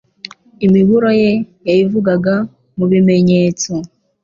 [0.65, 1.31] imiburo ye
[1.67, 2.35] yayivugaga
[2.77, 3.71] mu bimenyetso.